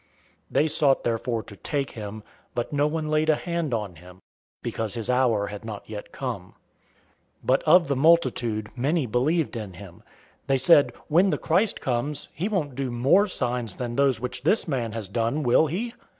[0.01, 0.07] 007:030
[0.53, 2.23] They sought therefore to take him;
[2.55, 4.17] but no one laid a hand on him,
[4.63, 6.55] because his hour had not yet come.
[7.45, 10.01] 007:031 But of the multitude, many believed in him.
[10.47, 14.67] They said, "When the Christ comes, he won't do more signs than those which this
[14.67, 15.93] man has done, will he?"